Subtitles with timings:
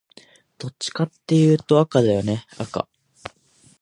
[0.57, 2.87] どっちかっていうとね、赤だよね赤